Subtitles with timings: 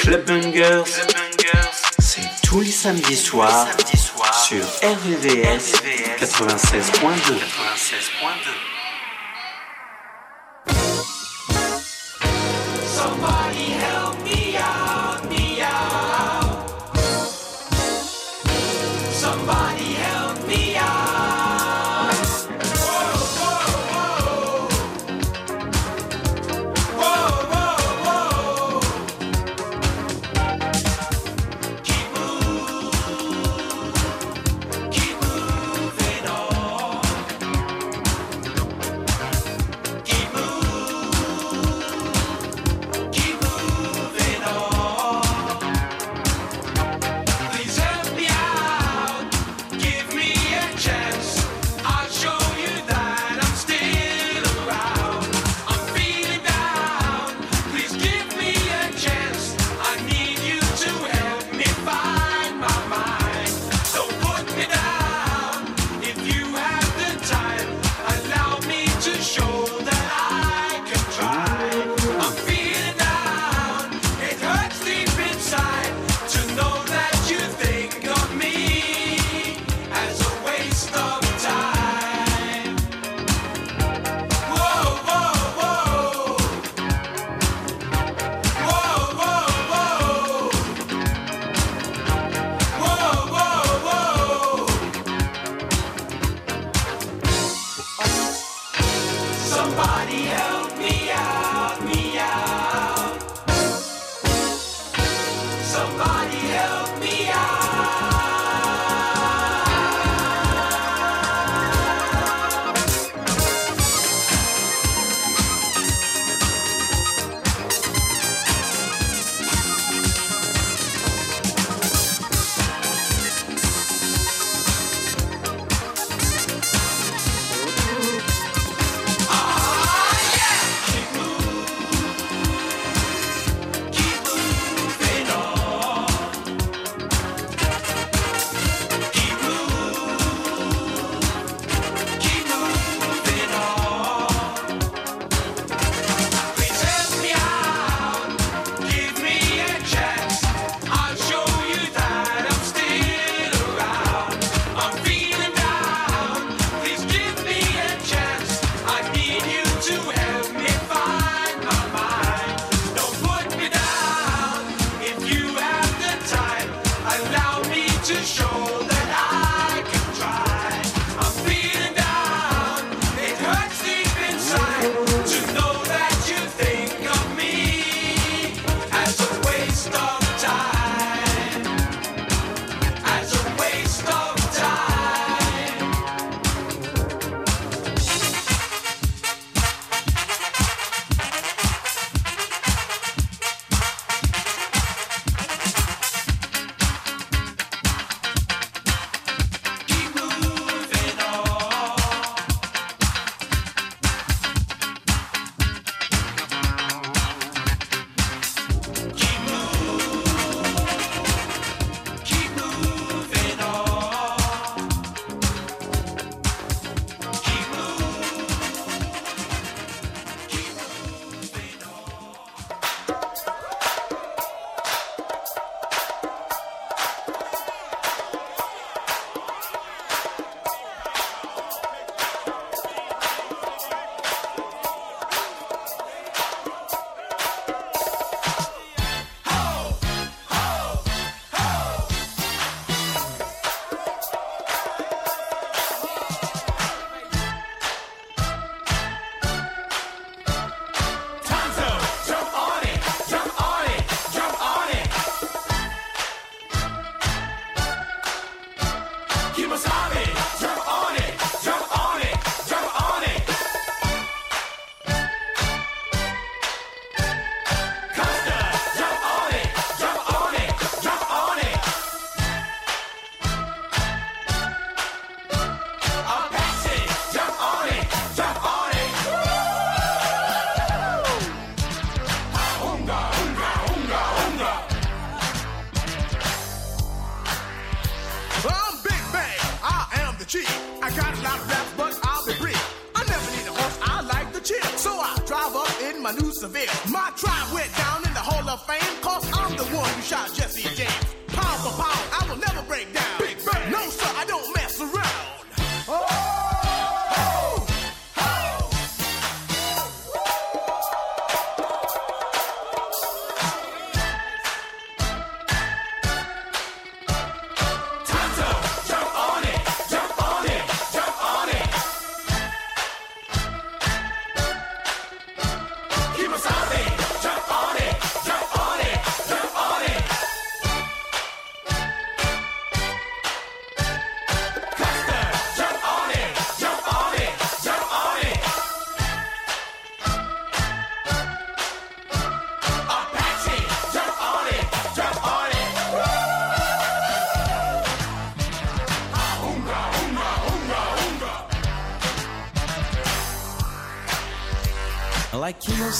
[0.00, 0.84] Club Bangers,
[1.98, 3.66] c'est tous les samedis soirs
[4.46, 5.72] sur RVVS
[6.18, 7.34] 96.2.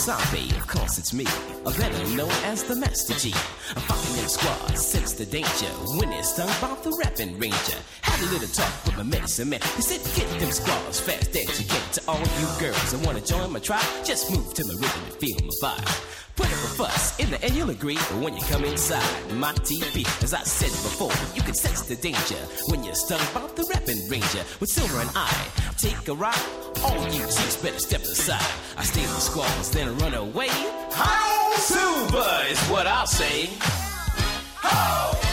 [0.03, 1.25] Kemosabe, of course it's me,
[1.65, 3.31] a better known as the Master G.
[3.31, 7.77] Fucking in squad, sense the danger when it's stung by the rapping ranger.
[8.01, 9.61] Had a little talk with my medicine man.
[9.77, 13.21] He said, get them squads fast as you get to all you girls that wanna
[13.21, 13.85] join my tribe.
[14.03, 16.35] Just move to my rhythm and feel my vibe.
[16.35, 17.95] Put up a fuss, in the end you'll agree.
[17.95, 21.95] But when you come inside my TV, as I said before, you can sense the
[21.95, 24.43] danger when you're stung by the rapping ranger.
[24.59, 25.31] With Silver and I,
[25.77, 26.62] take a ride.
[26.83, 28.45] All you chicks better step aside.
[28.77, 30.49] I in the squalls, then run away.
[30.91, 33.49] How Silver is what I'll say.
[34.55, 35.32] How!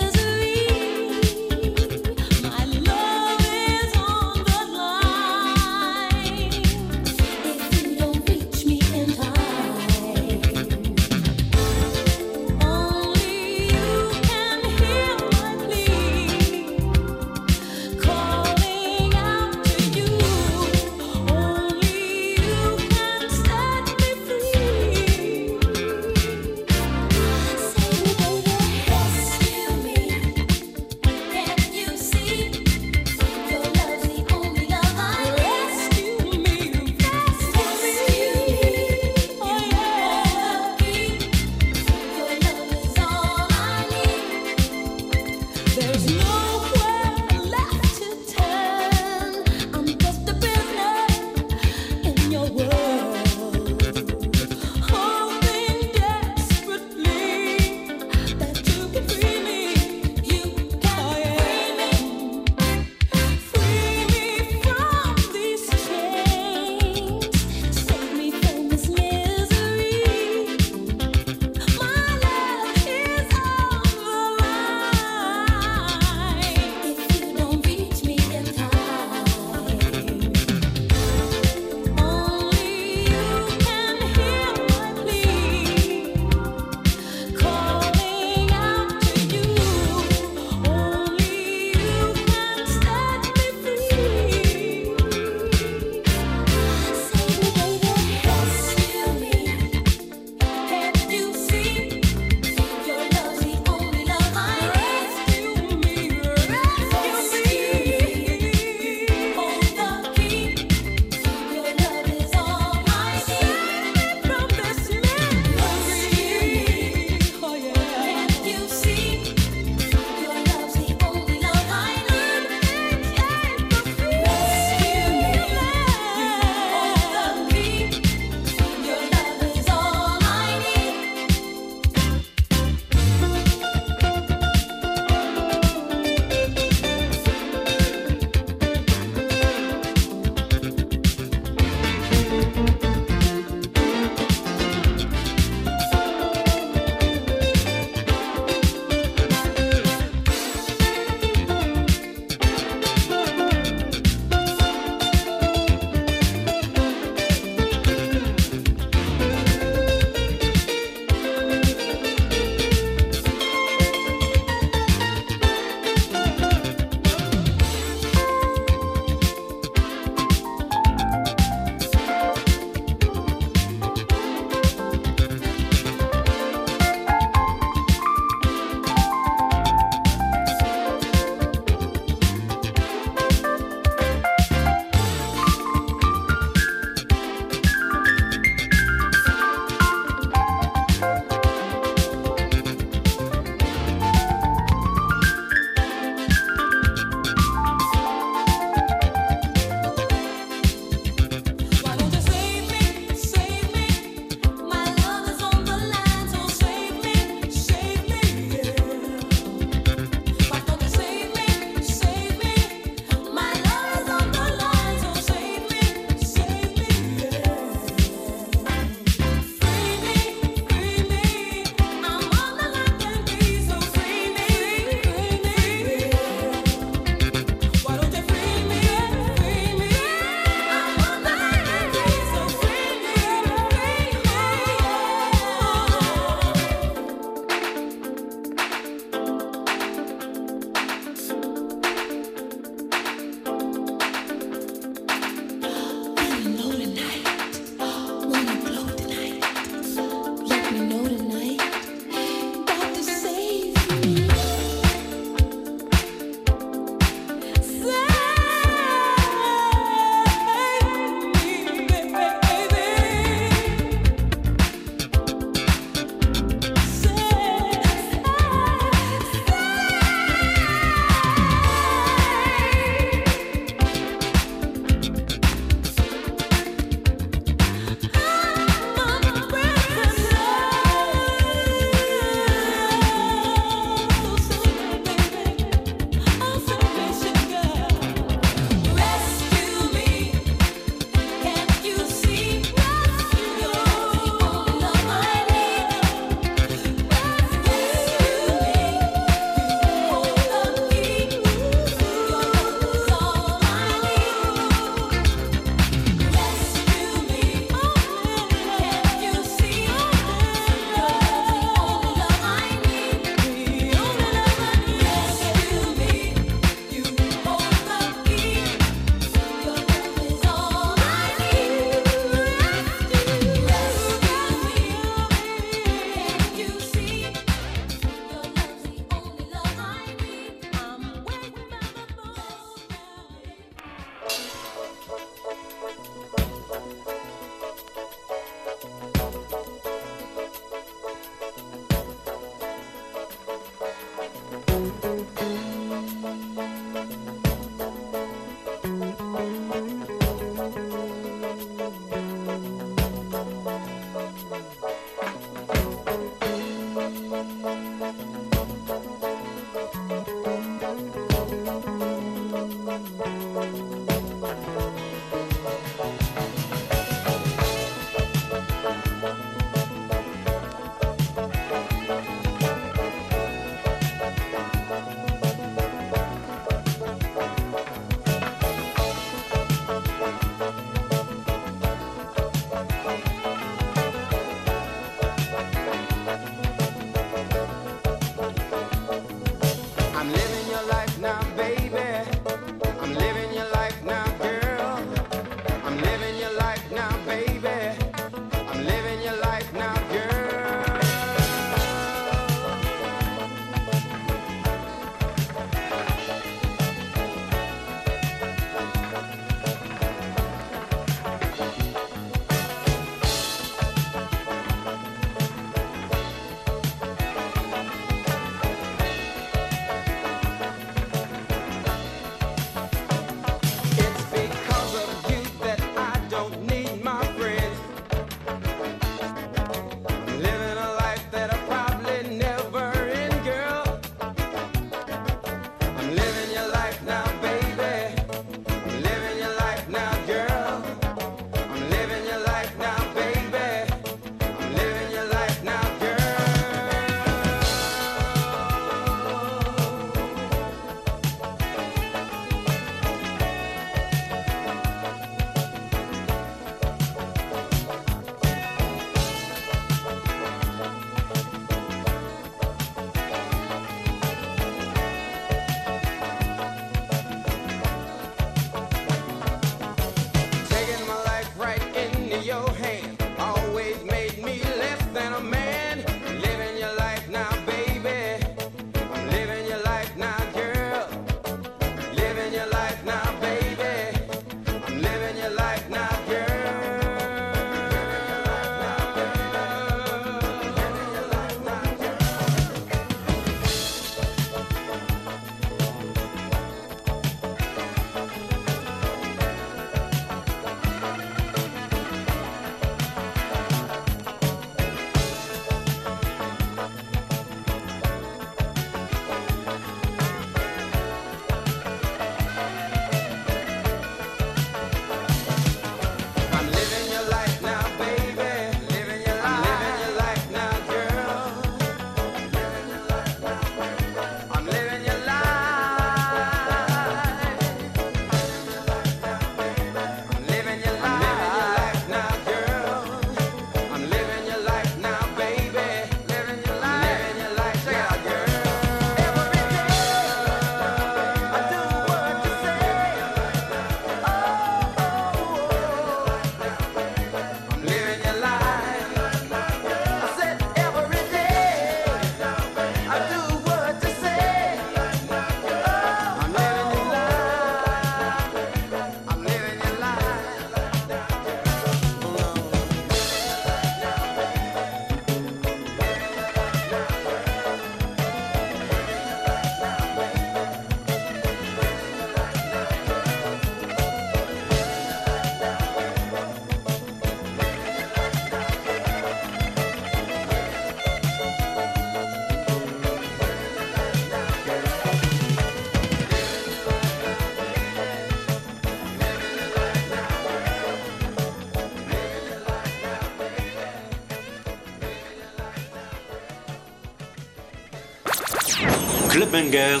[599.36, 600.00] Club Bangers,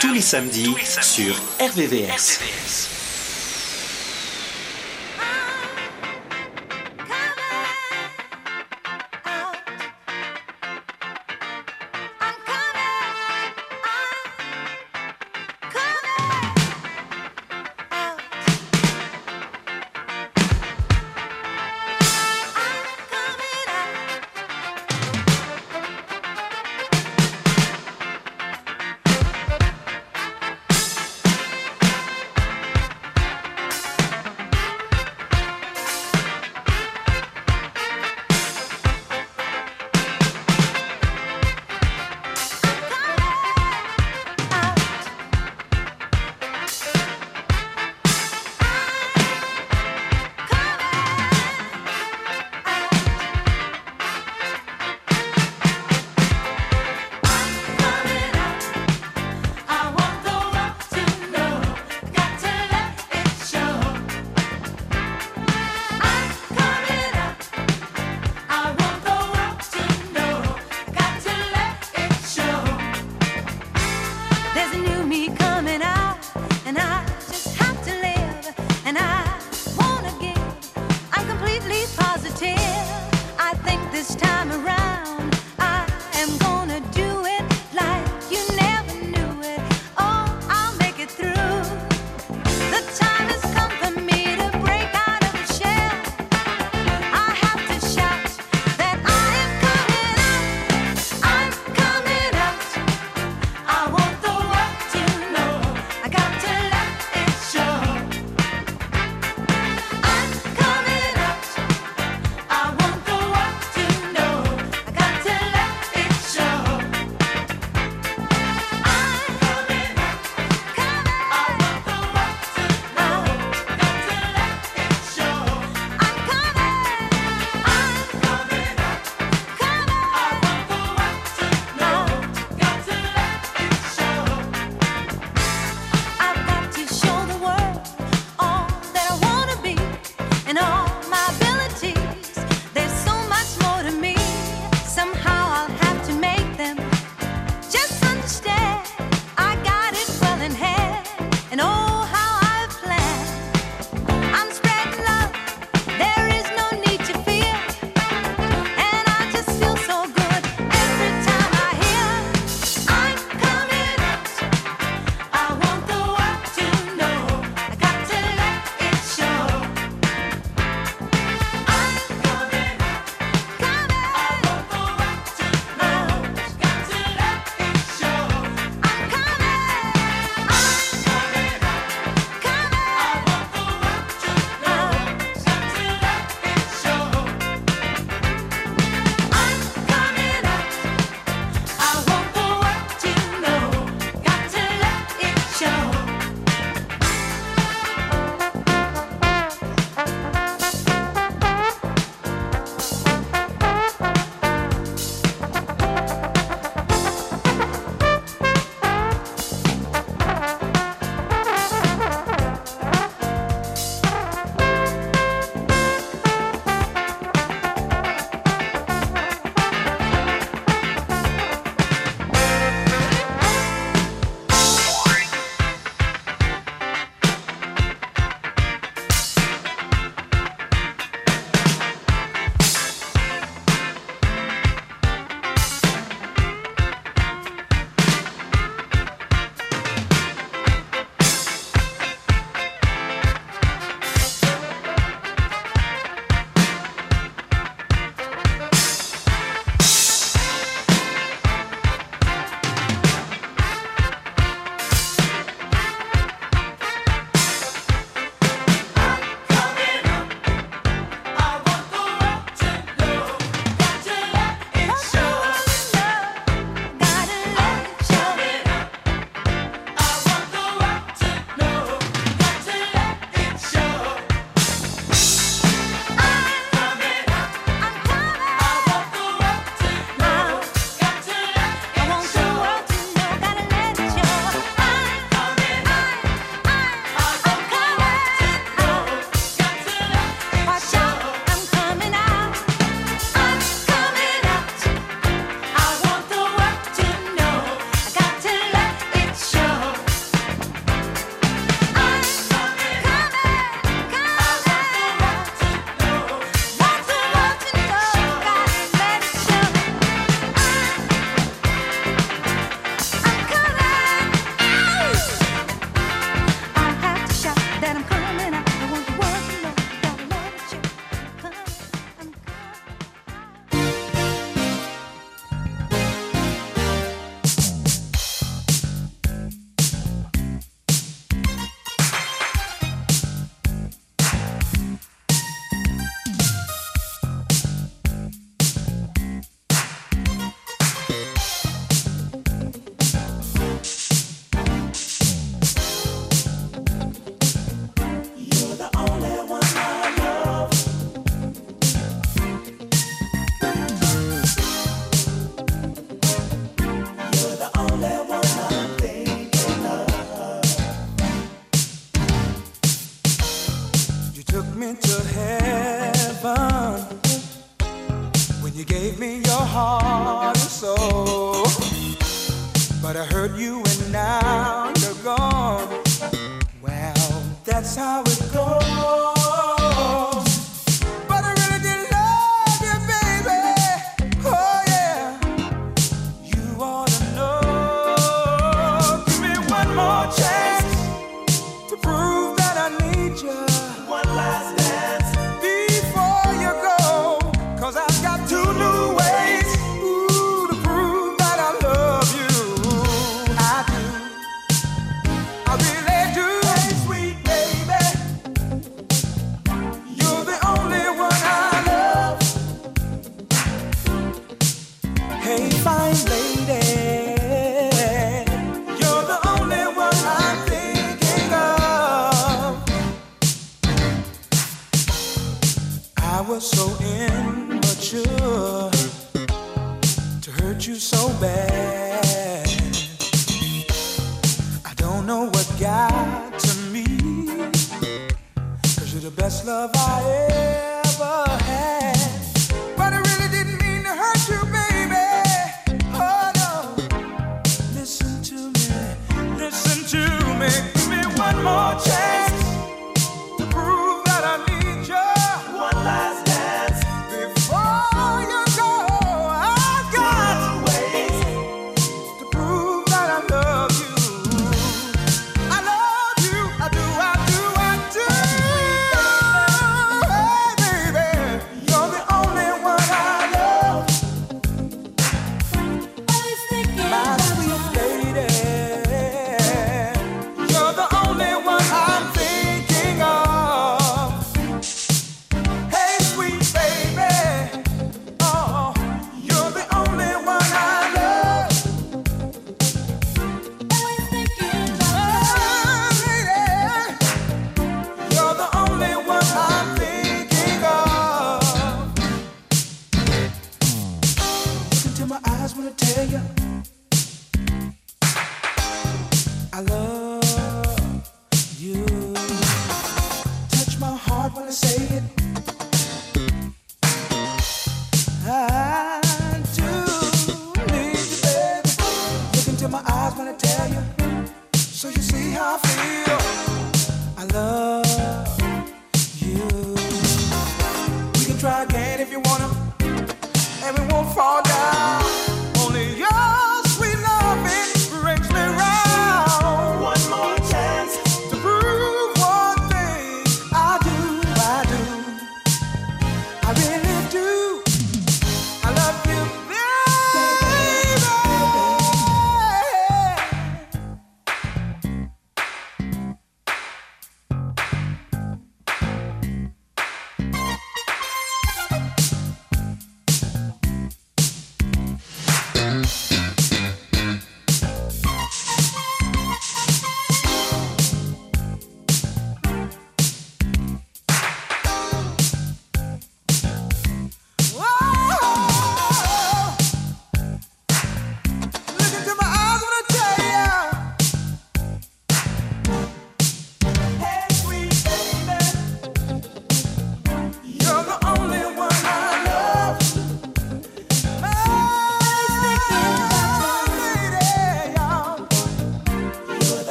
[0.00, 2.95] tous, les samedis, sur RVVS.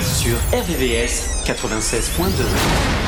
[0.00, 3.07] Sur RVVS 96.2.